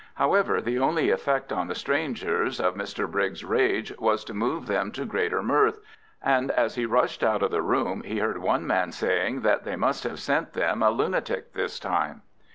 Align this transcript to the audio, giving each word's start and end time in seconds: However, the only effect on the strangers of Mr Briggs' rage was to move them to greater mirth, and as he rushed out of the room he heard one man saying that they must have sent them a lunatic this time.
However, 0.15 0.59
the 0.61 0.79
only 0.79 1.11
effect 1.11 1.53
on 1.53 1.67
the 1.67 1.75
strangers 1.75 2.59
of 2.59 2.73
Mr 2.73 3.07
Briggs' 3.07 3.43
rage 3.45 3.93
was 3.99 4.23
to 4.23 4.33
move 4.33 4.65
them 4.65 4.91
to 4.93 5.05
greater 5.05 5.43
mirth, 5.43 5.77
and 6.23 6.49
as 6.49 6.73
he 6.73 6.87
rushed 6.87 7.21
out 7.23 7.43
of 7.43 7.51
the 7.51 7.61
room 7.61 8.01
he 8.01 8.17
heard 8.17 8.39
one 8.39 8.65
man 8.65 8.91
saying 8.91 9.41
that 9.41 9.63
they 9.63 9.75
must 9.75 10.03
have 10.03 10.19
sent 10.19 10.53
them 10.53 10.81
a 10.81 10.89
lunatic 10.89 11.53
this 11.53 11.77
time. 11.79 12.23